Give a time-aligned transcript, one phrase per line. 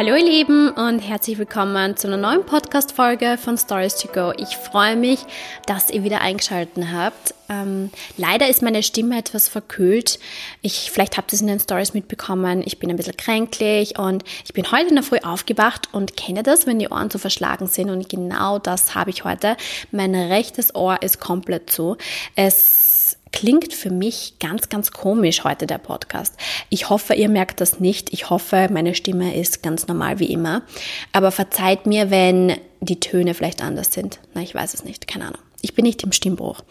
[0.00, 4.32] Hallo ihr Lieben und herzlich willkommen zu einer neuen Podcast-Folge von Stories to Go.
[4.38, 5.18] Ich freue mich,
[5.66, 7.34] dass ihr wieder eingeschaltet habt.
[7.50, 10.18] Ähm, leider ist meine Stimme etwas verkühlt.
[10.62, 12.62] Ich, vielleicht habt ihr es in den Stories mitbekommen.
[12.64, 16.42] Ich bin ein bisschen kränklich und ich bin heute in der Früh aufgewacht und kenne
[16.42, 19.58] das, wenn die Ohren zu verschlagen sind und genau das habe ich heute.
[19.90, 21.98] Mein rechtes Ohr ist komplett zu.
[22.36, 22.89] Es
[23.32, 26.34] klingt für mich ganz, ganz komisch heute der Podcast.
[26.68, 28.12] Ich hoffe, ihr merkt das nicht.
[28.12, 30.62] Ich hoffe, meine Stimme ist ganz normal wie immer.
[31.12, 34.20] Aber verzeiht mir, wenn die Töne vielleicht anders sind.
[34.34, 35.06] Na, ich weiß es nicht.
[35.06, 35.40] Keine Ahnung.
[35.62, 36.62] Ich bin nicht im Stimmbruch.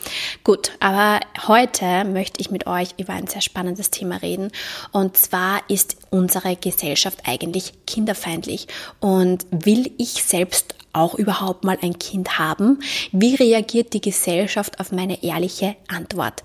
[0.44, 4.52] Gut, aber heute möchte ich mit euch über ein sehr spannendes Thema reden.
[4.92, 8.68] Und zwar ist unsere Gesellschaft eigentlich kinderfeindlich
[9.00, 12.80] und will ich selbst auch überhaupt mal ein Kind haben?
[13.12, 16.44] Wie reagiert die Gesellschaft auf meine ehrliche Antwort?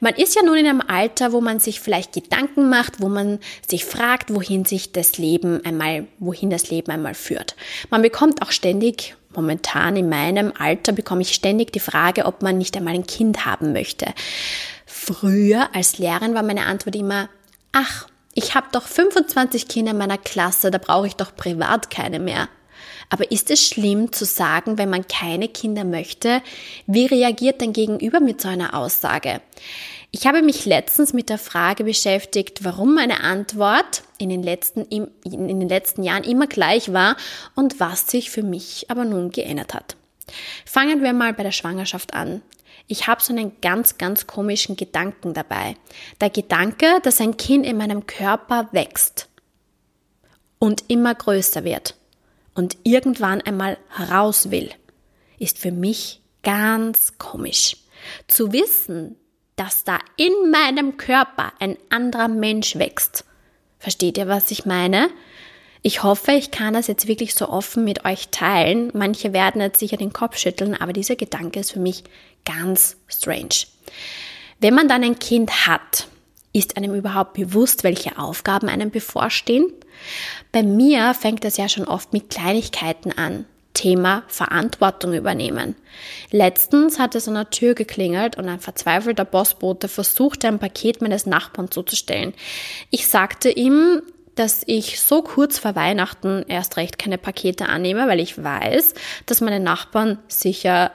[0.00, 3.38] Man ist ja nun in einem Alter, wo man sich vielleicht Gedanken macht, wo man
[3.66, 7.56] sich fragt, wohin sich das Leben einmal, wohin das Leben einmal führt.
[7.90, 12.58] Man bekommt auch ständig momentan in meinem Alter bekomme ich ständig die Frage, ob man
[12.58, 14.06] nicht einmal ein Kind haben möchte.
[14.86, 17.28] Früher als Lehrerin war meine Antwort immer,
[17.72, 22.18] ach, ich habe doch 25 Kinder in meiner Klasse, da brauche ich doch privat keine
[22.18, 22.48] mehr.
[23.10, 26.42] Aber ist es schlimm zu sagen, wenn man keine Kinder möchte?
[26.86, 29.40] Wie reagiert dein Gegenüber mit so einer Aussage?
[30.10, 35.10] Ich habe mich letztens mit der Frage beschäftigt, warum meine Antwort in den letzten, in
[35.22, 37.16] den letzten Jahren immer gleich war
[37.54, 39.96] und was sich für mich aber nun geändert hat.
[40.64, 42.42] Fangen wir mal bei der Schwangerschaft an.
[42.86, 45.76] Ich habe so einen ganz, ganz komischen Gedanken dabei.
[46.22, 49.28] Der Gedanke, dass ein Kind in meinem Körper wächst
[50.58, 51.97] und immer größer wird
[52.58, 53.78] und irgendwann einmal
[54.10, 54.70] raus will,
[55.38, 57.76] ist für mich ganz komisch.
[58.26, 59.14] Zu wissen,
[59.54, 63.24] dass da in meinem Körper ein anderer Mensch wächst.
[63.78, 65.08] Versteht ihr, was ich meine?
[65.82, 68.90] Ich hoffe, ich kann das jetzt wirklich so offen mit euch teilen.
[68.92, 72.02] Manche werden jetzt sicher den Kopf schütteln, aber dieser Gedanke ist für mich
[72.44, 73.66] ganz strange.
[74.58, 76.08] Wenn man dann ein Kind hat,
[76.52, 79.72] ist einem überhaupt bewusst, welche Aufgaben einem bevorstehen?
[80.52, 83.46] Bei mir fängt das ja schon oft mit Kleinigkeiten an.
[83.74, 85.76] Thema Verantwortung übernehmen.
[86.32, 91.26] Letztens hat es an der Tür geklingelt und ein verzweifelter Postbote versuchte, ein Paket meines
[91.26, 92.34] Nachbarn zuzustellen.
[92.90, 94.02] Ich sagte ihm,
[94.34, 98.94] dass ich so kurz vor Weihnachten erst recht keine Pakete annehme, weil ich weiß,
[99.26, 100.90] dass meine Nachbarn sicher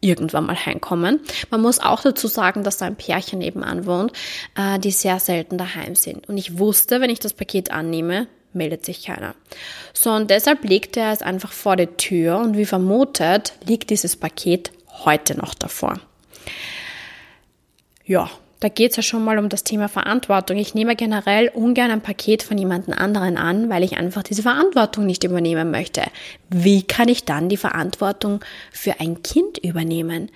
[0.00, 1.20] irgendwann mal heimkommen.
[1.50, 4.12] Man muss auch dazu sagen, dass da ein Pärchen nebenan wohnt,
[4.56, 6.28] äh, die sehr selten daheim sind.
[6.28, 9.34] Und ich wusste, wenn ich das Paket annehme, meldet sich keiner.
[9.92, 14.16] So, und deshalb legte er es einfach vor die Tür und wie vermutet liegt dieses
[14.16, 14.72] Paket
[15.04, 16.00] heute noch davor.
[18.04, 18.30] Ja,
[18.60, 20.56] da geht es ja schon mal um das Thema Verantwortung.
[20.56, 25.04] Ich nehme generell ungern ein Paket von jemand anderen an, weil ich einfach diese Verantwortung
[25.04, 26.02] nicht übernehmen möchte.
[26.48, 28.40] Wie kann ich dann die Verantwortung
[28.72, 30.30] für ein Kind übernehmen?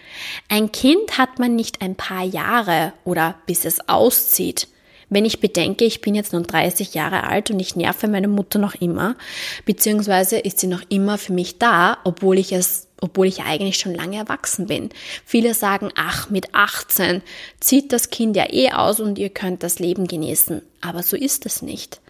[0.48, 4.68] Ein Kind hat man nicht ein paar Jahre oder bis es auszieht.
[5.08, 8.60] Wenn ich bedenke, ich bin jetzt nun 30 Jahre alt und ich nerve meine Mutter
[8.60, 9.16] noch immer,
[9.64, 13.94] beziehungsweise ist sie noch immer für mich da, obwohl ich es obwohl ich eigentlich schon
[13.94, 14.90] lange erwachsen bin.
[15.24, 17.22] Viele sagen, ach, mit 18
[17.60, 20.62] zieht das Kind ja eh aus und ihr könnt das Leben genießen.
[20.80, 22.00] Aber so ist es nicht.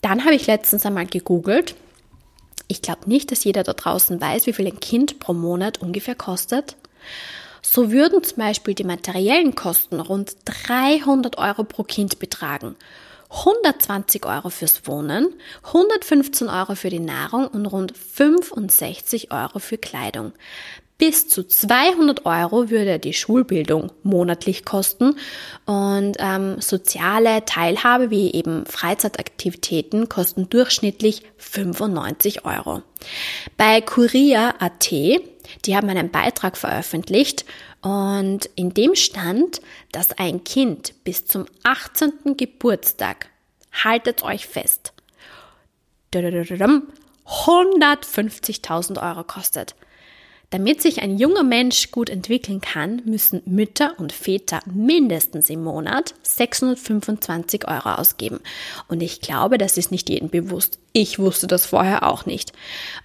[0.00, 1.74] Dann habe ich letztens einmal gegoogelt.
[2.68, 6.14] Ich glaube nicht, dass jeder da draußen weiß, wie viel ein Kind pro Monat ungefähr
[6.14, 6.76] kostet.
[7.62, 12.76] So würden zum Beispiel die materiellen Kosten rund 300 Euro pro Kind betragen.
[13.30, 15.34] 120 Euro fürs Wohnen,
[15.64, 20.32] 115 Euro für die Nahrung und rund 65 Euro für Kleidung.
[20.96, 25.14] Bis zu 200 Euro würde die Schulbildung monatlich kosten
[25.64, 32.82] und ähm, soziale Teilhabe wie eben Freizeitaktivitäten kosten durchschnittlich 95 Euro.
[33.56, 34.92] Bei Kurier.at
[35.64, 37.44] die haben einen Beitrag veröffentlicht
[37.88, 39.62] und in dem stand,
[39.92, 42.36] dass ein Kind bis zum 18.
[42.36, 43.30] Geburtstag,
[43.72, 44.92] haltet euch fest,
[46.12, 49.74] 150.000 Euro kostet.
[50.50, 56.14] Damit sich ein junger Mensch gut entwickeln kann, müssen Mütter und Väter mindestens im Monat
[56.22, 58.40] 625 Euro ausgeben.
[58.88, 60.78] Und ich glaube, das ist nicht jedem bewusst.
[60.92, 62.52] Ich wusste das vorher auch nicht.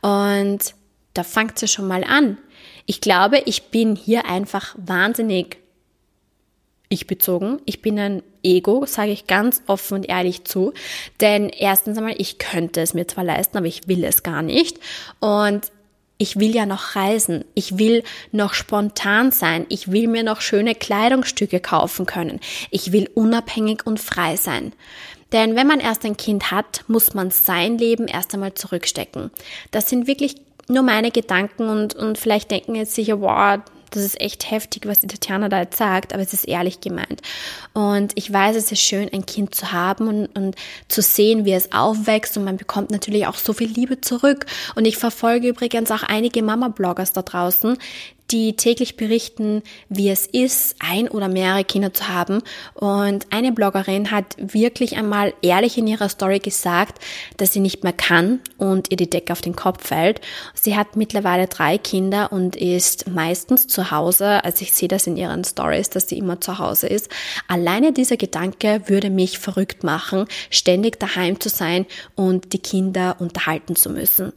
[0.02, 0.76] Und
[1.14, 2.38] da fängt es ja schon mal an.
[2.86, 5.58] Ich glaube, ich bin hier einfach wahnsinnig
[6.90, 7.60] ich bezogen.
[7.66, 10.74] Ich bin ein Ego, sage ich ganz offen und ehrlich zu.
[11.22, 14.80] Denn erstens einmal, ich könnte es mir zwar leisten, aber ich will es gar nicht.
[15.20, 15.72] Und
[16.24, 17.44] Ich will ja noch reisen.
[17.54, 19.66] Ich will noch spontan sein.
[19.70, 22.40] Ich will mir noch schöne Kleidungsstücke kaufen können.
[22.72, 24.74] Ich will unabhängig und frei sein.
[25.34, 29.32] Denn wenn man erst ein Kind hat, muss man sein Leben erst einmal zurückstecken.
[29.72, 30.36] Das sind wirklich
[30.68, 33.60] nur meine Gedanken und, und vielleicht denken jetzt sicher, wow,
[33.96, 37.22] das ist echt heftig, was die Tatjana da jetzt sagt, aber es ist ehrlich gemeint.
[37.74, 40.56] Und ich weiß, es ist schön, ein Kind zu haben und, und
[40.88, 44.46] zu sehen, wie es aufwächst und man bekommt natürlich auch so viel Liebe zurück.
[44.76, 47.78] Und ich verfolge übrigens auch einige Mama-Bloggers da draußen,
[48.34, 52.42] die täglich berichten, wie es ist, ein oder mehrere Kinder zu haben.
[52.74, 57.00] Und eine Bloggerin hat wirklich einmal ehrlich in ihrer Story gesagt,
[57.38, 60.20] dass sie nicht mehr kann und ihr die Decke auf den Kopf fällt.
[60.56, 64.44] Sie hat mittlerweile drei Kinder und ist meistens zu Hause.
[64.44, 67.10] Also ich sehe das in ihren Stories, dass sie immer zu Hause ist.
[67.48, 71.86] Alleine dieser Gedanke würde mich verrückt machen, ständig daheim zu sein
[72.16, 74.34] und die Kinder unterhalten zu müssen.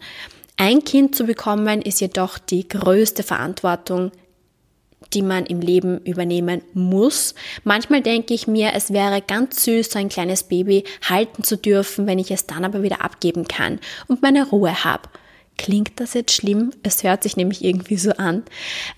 [0.58, 4.10] Ein Kind zu bekommen ist jedoch die größte Verantwortung,
[5.12, 7.34] die man im Leben übernehmen muss.
[7.62, 12.06] Manchmal denke ich mir, es wäre ganz süß, so ein kleines Baby halten zu dürfen,
[12.06, 15.10] wenn ich es dann aber wieder abgeben kann und meine Ruhe habe.
[15.58, 16.72] Klingt das jetzt schlimm?
[16.82, 18.42] Es hört sich nämlich irgendwie so an.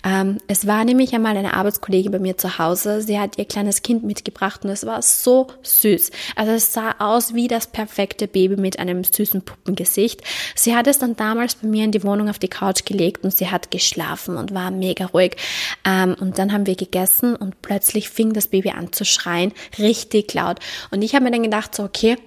[0.03, 3.01] Ähm, es war nämlich einmal eine Arbeitskollegin bei mir zu Hause.
[3.01, 6.11] Sie hat ihr kleines Kind mitgebracht und es war so süß.
[6.35, 10.21] Also es sah aus wie das perfekte Baby mit einem süßen Puppengesicht.
[10.53, 13.33] Sie hat es dann damals bei mir in die Wohnung auf die Couch gelegt und
[13.33, 15.37] sie hat geschlafen und war mega ruhig.
[15.85, 20.33] Ähm, und dann haben wir gegessen und plötzlich fing das Baby an zu schreien, richtig
[20.33, 20.59] laut.
[20.91, 22.17] Und ich habe mir dann gedacht, so okay,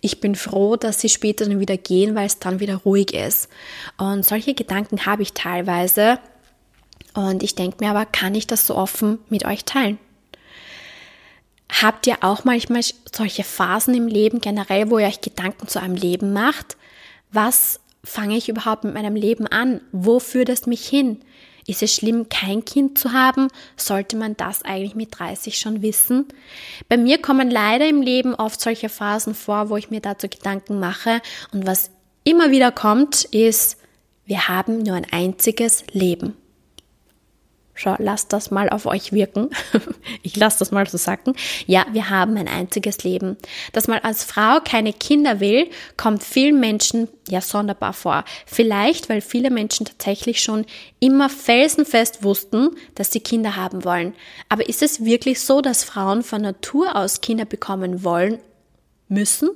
[0.00, 3.48] ich bin froh, dass sie später dann wieder gehen, weil es dann wieder ruhig ist.
[3.96, 6.18] Und solche Gedanken habe ich teilweise.
[7.14, 9.98] Und ich denke mir aber, kann ich das so offen mit euch teilen?
[11.70, 12.82] Habt ihr auch manchmal
[13.14, 16.76] solche Phasen im Leben generell, wo ihr euch Gedanken zu einem Leben macht?
[17.30, 19.80] Was fange ich überhaupt mit meinem Leben an?
[19.92, 21.20] Wo führt es mich hin?
[21.68, 23.48] Ist es schlimm, kein Kind zu haben?
[23.76, 26.26] Sollte man das eigentlich mit 30 schon wissen?
[26.88, 30.80] Bei mir kommen leider im Leben oft solche Phasen vor, wo ich mir dazu Gedanken
[30.80, 31.20] mache.
[31.52, 31.90] Und was
[32.24, 33.76] immer wieder kommt, ist,
[34.24, 36.38] wir haben nur ein einziges Leben.
[37.80, 39.50] Schau, lasst das mal auf euch wirken.
[40.24, 41.34] ich lasse das mal so sacken.
[41.64, 43.36] Ja, wir haben ein einziges Leben.
[43.72, 48.24] Dass man als Frau keine Kinder will, kommt vielen Menschen ja sonderbar vor.
[48.46, 50.66] Vielleicht, weil viele Menschen tatsächlich schon
[50.98, 54.12] immer felsenfest wussten, dass sie Kinder haben wollen.
[54.48, 58.40] Aber ist es wirklich so, dass Frauen von Natur aus Kinder bekommen wollen
[59.06, 59.50] müssen?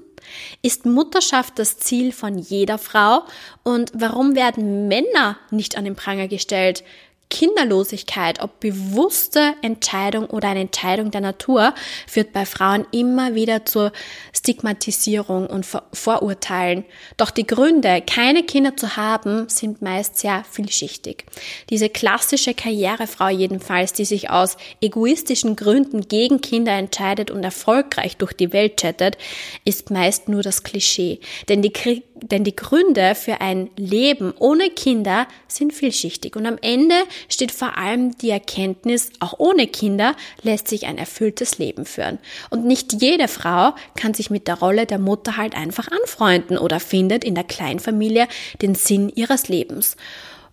[0.63, 3.25] Ist Mutterschaft das Ziel von jeder Frau?
[3.65, 6.85] Und warum werden Männer nicht an den Pranger gestellt?
[7.33, 11.75] Kinderlosigkeit, ob bewusste Entscheidung oder eine Entscheidung der Natur,
[12.07, 13.91] führt bei Frauen immer wieder zur
[14.37, 16.85] Stigmatisierung und Vorurteilen.
[17.17, 21.25] Doch die Gründe, keine Kinder zu haben, sind meist sehr vielschichtig.
[21.71, 28.35] Diese klassische Karrierefrau jedenfalls, die sich aus egoistischen Gründen gegen Kinder entscheidet und erfolgreich durch
[28.35, 29.17] die Welt chattet,
[29.65, 31.19] ist meist nur das Klischee.
[31.49, 31.73] Denn die
[32.23, 36.95] denn die Gründe für ein Leben ohne Kinder sind vielschichtig und am Ende
[37.29, 42.19] steht vor allem die Erkenntnis, auch ohne Kinder lässt sich ein erfülltes Leben führen.
[42.51, 46.81] Und nicht jede Frau kann sich mit der Rolle der Mutter halt einfach anfreunden oder
[46.81, 48.29] findet in der Kleinfamilie
[48.61, 49.97] den Sinn ihres Lebens.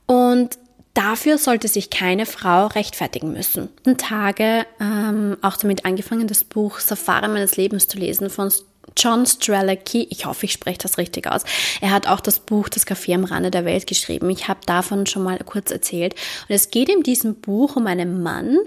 [0.06, 0.58] Und
[0.96, 3.70] Dafür sollte sich keine Frau rechtfertigen müssen.
[3.98, 8.52] Tage ähm, auch damit angefangen, das Buch Safari meines Lebens zu lesen von
[8.98, 11.44] John Strelicky, ich hoffe, ich spreche das richtig aus.
[11.82, 14.30] Er hat auch das Buch Das Café am Rande der Welt geschrieben.
[14.30, 16.16] Ich habe davon schon mal kurz erzählt.
[16.48, 18.58] Und es geht in diesem Buch um einen Mann,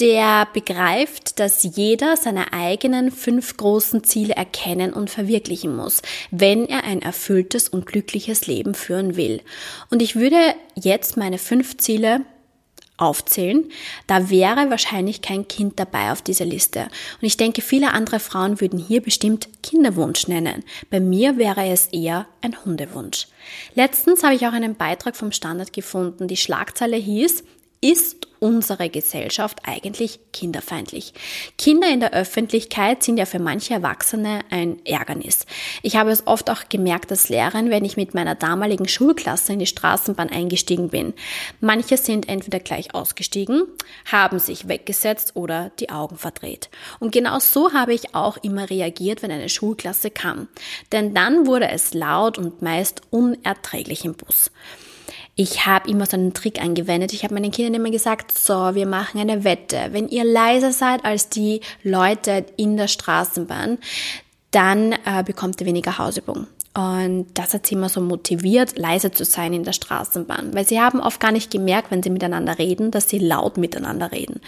[0.00, 6.84] der begreift, dass jeder seine eigenen fünf großen Ziele erkennen und verwirklichen muss, wenn er
[6.84, 9.40] ein erfülltes und glückliches Leben führen will.
[9.90, 12.20] Und ich würde jetzt meine fünf Ziele
[12.96, 13.70] aufzählen,
[14.06, 16.82] da wäre wahrscheinlich kein Kind dabei auf dieser Liste.
[17.20, 20.64] Und ich denke, viele andere Frauen würden hier bestimmt Kinderwunsch nennen.
[20.90, 23.28] Bei mir wäre es eher ein Hundewunsch.
[23.74, 26.28] Letztens habe ich auch einen Beitrag vom Standard gefunden.
[26.28, 27.44] Die Schlagzeile hieß,
[27.80, 31.14] ist unsere Gesellschaft eigentlich kinderfeindlich.
[31.58, 35.46] Kinder in der Öffentlichkeit sind ja für manche Erwachsene ein Ärgernis.
[35.82, 39.58] Ich habe es oft auch gemerkt als Lehrerin, wenn ich mit meiner damaligen Schulklasse in
[39.58, 41.14] die Straßenbahn eingestiegen bin.
[41.60, 43.62] Manche sind entweder gleich ausgestiegen,
[44.10, 46.68] haben sich weggesetzt oder die Augen verdreht.
[47.00, 50.48] Und genau so habe ich auch immer reagiert, wenn eine Schulklasse kam.
[50.92, 54.50] Denn dann wurde es laut und meist unerträglich im Bus
[55.38, 57.12] ich habe immer so einen Trick angewendet.
[57.12, 59.88] Ich habe meinen Kindern immer gesagt, so, wir machen eine Wette.
[59.90, 63.76] Wenn ihr leiser seid als die Leute in der Straßenbahn,
[64.50, 66.46] dann äh, bekommt ihr weniger Hausübung.
[66.74, 70.80] Und das hat sie immer so motiviert, leise zu sein in der Straßenbahn, weil sie
[70.80, 74.40] haben oft gar nicht gemerkt, wenn sie miteinander reden, dass sie laut miteinander reden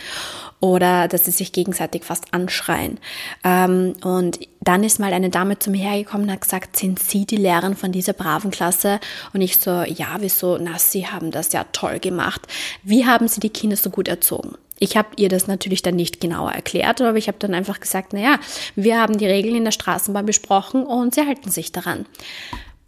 [0.61, 2.99] oder dass sie sich gegenseitig fast anschreien.
[3.45, 7.25] Ähm, und dann ist mal eine Dame zu mir hergekommen und hat gesagt, sind Sie
[7.25, 9.01] die Lehrerin von dieser braven Klasse?
[9.33, 10.59] Und ich so, ja, wieso?
[10.59, 12.43] Na, Sie haben das ja toll gemacht.
[12.83, 14.57] Wie haben Sie die Kinder so gut erzogen?
[14.81, 18.13] Ich habe ihr das natürlich dann nicht genauer erklärt, aber ich habe dann einfach gesagt,
[18.13, 18.39] naja,
[18.77, 22.07] wir haben die Regeln in der Straßenbahn besprochen und sie halten sich daran.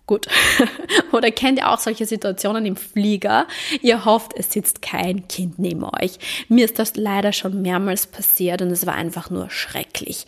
[0.06, 0.26] Gut.
[1.12, 3.46] Oder kennt ihr auch solche Situationen im Flieger?
[3.80, 6.18] Ihr hofft, es sitzt kein Kind neben euch.
[6.48, 10.26] Mir ist das leider schon mehrmals passiert und es war einfach nur schrecklich.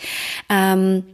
[0.49, 1.05] Ähm,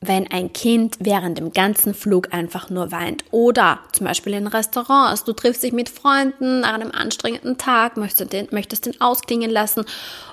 [0.00, 3.24] wenn ein Kind während dem ganzen Flug einfach nur weint.
[3.30, 8.32] Oder zum Beispiel in Restaurants, du triffst dich mit Freunden nach einem anstrengenden Tag, möchtest
[8.32, 9.84] den, möchtest den ausklingen lassen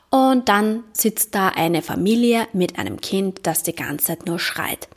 [0.10, 4.88] und dann sitzt da eine Familie mit einem Kind, das die ganze Zeit nur schreit.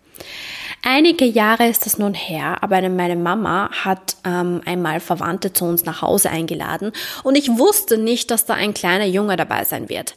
[0.89, 5.85] Einige Jahre ist das nun her, aber meine Mama hat ähm, einmal Verwandte zu uns
[5.85, 6.93] nach Hause eingeladen
[7.25, 10.15] und ich wusste nicht, dass da ein kleiner Junge dabei sein wird.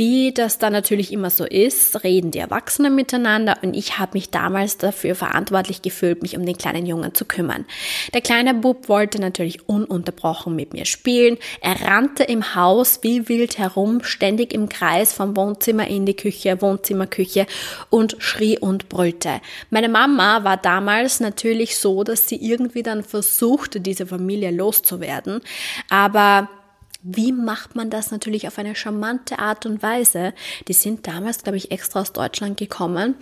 [0.00, 4.30] Wie das dann natürlich immer so ist, reden die Erwachsenen miteinander und ich habe mich
[4.30, 7.66] damals dafür verantwortlich gefühlt, mich um den kleinen Jungen zu kümmern.
[8.14, 11.36] Der kleine Bub wollte natürlich ununterbrochen mit mir spielen.
[11.60, 16.62] Er rannte im Haus wie wild herum, ständig im Kreis vom Wohnzimmer in die Küche,
[16.62, 17.44] Wohnzimmer, Küche
[17.90, 19.42] und schrie und brüllte.
[19.68, 25.42] Meine Mama war damals natürlich so, dass sie irgendwie dann versuchte, diese Familie loszuwerden,
[25.90, 26.48] aber
[27.02, 30.34] wie macht man das natürlich auf eine charmante Art und Weise?
[30.68, 33.14] Die sind damals, glaube ich, extra aus Deutschland gekommen.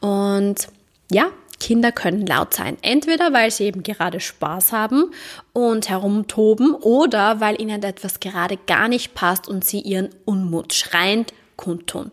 [0.00, 0.68] Und
[1.10, 2.76] ja, Kinder können laut sein.
[2.82, 5.12] Entweder weil sie eben gerade Spaß haben
[5.52, 11.32] und herumtoben oder weil ihnen etwas gerade gar nicht passt und sie ihren Unmut schreiend
[11.56, 12.12] kundtun.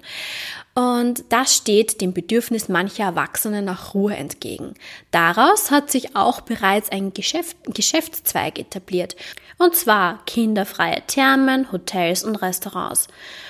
[0.76, 4.74] Und das steht dem Bedürfnis mancher Erwachsenen nach Ruhe entgegen.
[5.12, 9.16] Daraus hat sich auch bereits ein Geschäft, Geschäftszweig etabliert.
[9.60, 13.08] Und zwar kinderfreie Thermen, Hotels und Restaurants.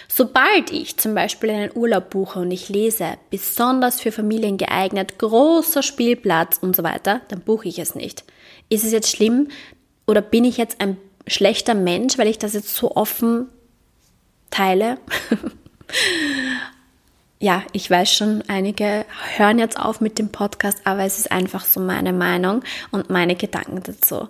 [0.09, 5.81] Sobald ich zum Beispiel einen Urlaub buche und ich lese, besonders für Familien geeignet, großer
[5.81, 8.25] Spielplatz und so weiter, dann buche ich es nicht.
[8.69, 9.47] Ist es jetzt schlimm
[10.05, 13.47] oder bin ich jetzt ein schlechter Mensch, weil ich das jetzt so offen
[14.51, 14.97] teile?
[17.43, 21.65] ja, ich weiß schon, einige hören jetzt auf mit dem Podcast, aber es ist einfach
[21.65, 24.29] so meine Meinung und meine Gedanken dazu.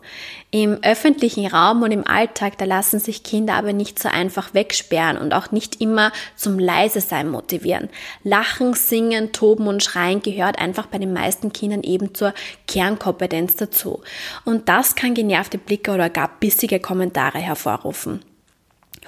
[0.50, 5.20] Im öffentlichen Raum und im Alltag, da lassen sich Kinder aber nicht so einfach wegsperren
[5.20, 7.90] und auch nicht immer zum leise sein motivieren.
[8.24, 12.34] Lachen, singen, toben und schreien gehört einfach bei den meisten Kindern eben zur
[12.68, 14.02] Kernkompetenz dazu.
[14.44, 18.26] Und das kann genervte Blicke oder gar bissige Kommentare hervorrufen.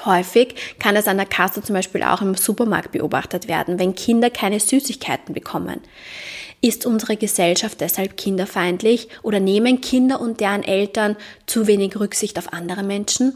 [0.03, 4.29] Häufig kann es an der Kasse zum Beispiel auch im Supermarkt beobachtet werden, wenn Kinder
[4.29, 5.81] keine Süßigkeiten bekommen.
[6.61, 11.15] Ist unsere Gesellschaft deshalb kinderfeindlich oder nehmen Kinder und deren Eltern
[11.45, 13.33] zu wenig Rücksicht auf andere Menschen?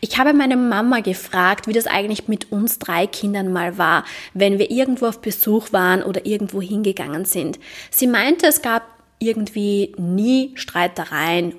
[0.00, 4.04] Ich habe meine Mama gefragt, wie das eigentlich mit uns drei Kindern mal war,
[4.34, 7.58] wenn wir irgendwo auf Besuch waren oder irgendwo hingegangen sind.
[7.90, 8.82] Sie meinte, es gab
[9.18, 11.54] irgendwie nie Streitereien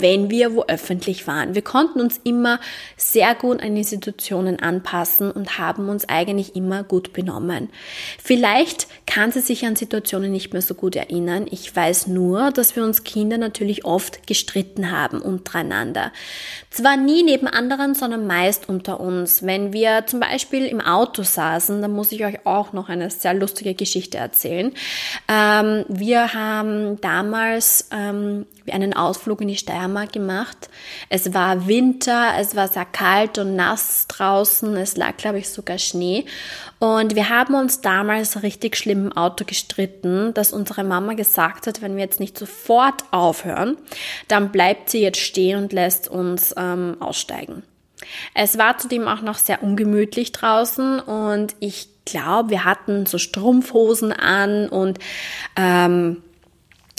[0.00, 1.54] wenn wir wo öffentlich waren.
[1.54, 2.60] Wir konnten uns immer
[2.96, 7.68] sehr gut an die Situationen anpassen und haben uns eigentlich immer gut benommen.
[8.22, 11.46] Vielleicht kann sie sich an Situationen nicht mehr so gut erinnern.
[11.50, 16.12] Ich weiß nur, dass wir uns Kinder natürlich oft gestritten haben untereinander.
[16.70, 19.44] Zwar nie neben anderen, sondern meist unter uns.
[19.44, 23.34] Wenn wir zum Beispiel im Auto saßen, dann muss ich euch auch noch eine sehr
[23.34, 24.72] lustige Geschichte erzählen.
[25.28, 30.68] Ähm, wir haben damals ähm, einen Ausflug in die Steiermark gemacht.
[31.08, 35.78] Es war Winter, es war sehr kalt und nass draußen, es lag, glaube ich, sogar
[35.78, 36.24] Schnee.
[36.78, 41.82] Und wir haben uns damals richtig schlimm im Auto gestritten, dass unsere Mama gesagt hat,
[41.82, 43.76] wenn wir jetzt nicht sofort aufhören,
[44.28, 47.62] dann bleibt sie jetzt stehen und lässt uns ähm, aussteigen.
[48.34, 54.12] Es war zudem auch noch sehr ungemütlich draußen und ich glaube, wir hatten so Strumpfhosen
[54.12, 54.98] an und
[55.56, 56.22] ähm,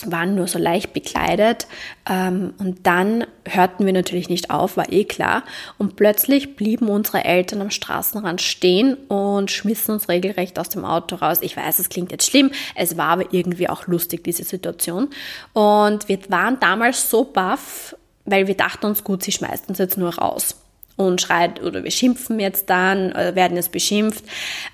[0.06, 1.66] waren nur so leicht bekleidet
[2.08, 5.44] ähm, und dann hörten wir natürlich nicht auf, war eh klar.
[5.80, 11.16] Und plötzlich blieben unsere Eltern am Straßenrand stehen und schmissen uns regelrecht aus dem Auto
[11.16, 11.40] raus.
[11.42, 15.10] Ich weiß, es klingt jetzt schlimm, es war aber irgendwie auch lustig, diese Situation.
[15.54, 19.98] Und wir waren damals so baff, weil wir dachten uns, gut, sie schmeißt uns jetzt
[19.98, 20.58] nur raus
[20.96, 24.24] und schreit oder wir schimpfen jetzt dann, werden jetzt beschimpft.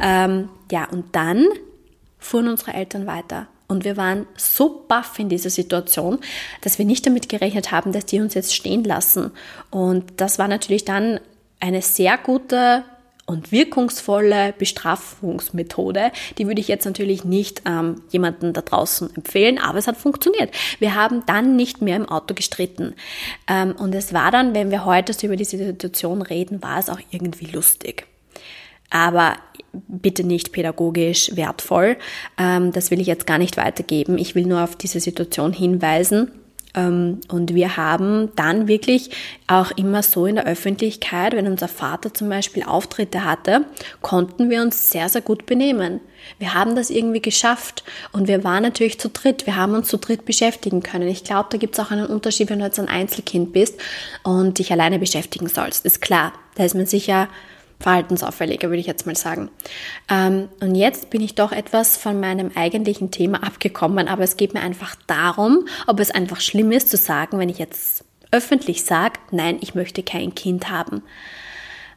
[0.01, 1.46] Ähm, ja, und dann
[2.18, 3.48] fuhren unsere Eltern weiter.
[3.74, 6.20] Und wir waren so baff in dieser Situation,
[6.62, 9.32] dass wir nicht damit gerechnet haben, dass die uns jetzt stehen lassen.
[9.72, 11.20] Und das war natürlich dann
[11.60, 12.84] eine sehr gute
[13.25, 16.12] und wirkungsvolle Bestrafungsmethode.
[16.38, 20.53] Die würde ich jetzt natürlich nicht ähm, jemanden da draußen empfehlen, aber es hat funktioniert.
[20.77, 22.94] Wir haben dann nicht mehr im Auto gestritten.
[23.48, 26.89] Ähm, und es war dann, wenn wir heute so über diese Situation reden, war es
[26.89, 28.06] auch irgendwie lustig.
[28.92, 29.38] Aber
[29.74, 31.98] bitte nicht pädagogisch wertvoll.
[32.38, 34.18] Ähm, das will ich jetzt gar nicht weitergeben.
[34.18, 36.32] Ich will nur auf diese Situation hinweisen
[36.75, 39.12] ähm, und wir haben dann wirklich
[39.48, 43.65] auch immer so in der Öffentlichkeit, wenn unser Vater zum Beispiel Auftritte hatte,
[44.01, 46.00] konnten wir uns sehr, sehr gut benehmen.
[46.39, 49.46] Wir haben das irgendwie geschafft und wir waren natürlich zu dritt.
[49.46, 51.08] Wir haben uns zu dritt beschäftigen können.
[51.08, 53.80] Ich glaube, da gibt es auch einen Unterschied, wenn du jetzt ein Einzelkind bist
[54.24, 55.86] und dich alleine beschäftigen sollst.
[55.86, 56.34] Ist klar.
[56.56, 57.27] Da ist man sicher
[57.83, 59.51] verhaltensauffälliger, würde ich jetzt mal sagen.
[60.09, 64.53] Ähm, und jetzt bin ich doch etwas von meinem eigentlichen Thema abgekommen, aber es geht
[64.53, 69.19] mir einfach darum, ob es einfach schlimm ist zu sagen, wenn ich jetzt öffentlich sage,
[69.31, 71.03] nein, ich möchte kein Kind haben.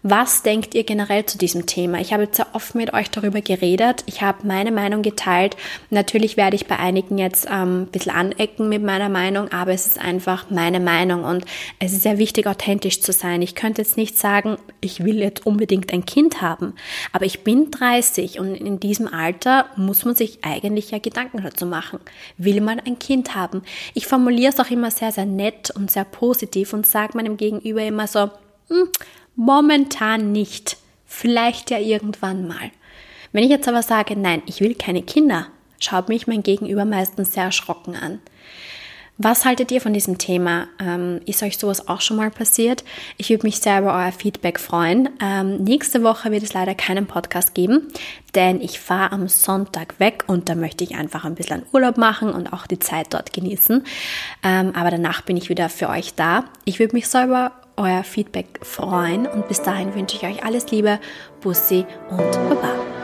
[0.03, 2.01] Was denkt ihr generell zu diesem Thema?
[2.01, 4.05] Ich habe jetzt sehr oft mit euch darüber geredet.
[4.07, 5.57] Ich habe meine Meinung geteilt.
[5.91, 9.87] Natürlich werde ich bei einigen jetzt ähm, ein bisschen anecken mit meiner Meinung, aber es
[9.87, 11.45] ist einfach meine Meinung und
[11.79, 13.43] es ist sehr wichtig, authentisch zu sein.
[13.43, 16.75] Ich könnte jetzt nicht sagen, ich will jetzt unbedingt ein Kind haben,
[17.13, 21.67] aber ich bin 30 und in diesem Alter muss man sich eigentlich ja Gedanken dazu
[21.67, 21.99] machen.
[22.39, 23.63] Will man ein Kind haben?
[23.95, 27.83] Ich formuliere es auch immer sehr, sehr nett und sehr positiv und sage meinem Gegenüber
[27.83, 28.31] immer so,
[28.69, 28.89] hm,
[29.37, 30.79] Momentan nicht.
[31.07, 32.71] Vielleicht ja irgendwann mal.
[33.33, 37.35] Wenn ich jetzt aber sage, nein, ich will keine Kinder, schaut mich mein Gegenüber meistens
[37.35, 38.21] sehr erschrocken an.
[39.19, 40.69] Was haltet ihr von diesem Thema?
[40.79, 42.85] Ähm, ist euch sowas auch schon mal passiert?
[43.17, 45.09] Ich würde mich sehr über euer Feedback freuen.
[45.23, 47.89] Ähm, nächste Woche wird es leider keinen Podcast geben,
[48.35, 52.31] denn ich fahre am Sonntag weg und da möchte ich einfach ein bisschen Urlaub machen
[52.31, 53.85] und auch die Zeit dort genießen.
[54.43, 56.45] Ähm, aber danach bin ich wieder für euch da.
[56.67, 60.71] Ich würde mich so über euer Feedback freuen und bis dahin wünsche ich euch alles
[60.71, 60.99] Liebe,
[61.41, 62.96] Bussi und Baba.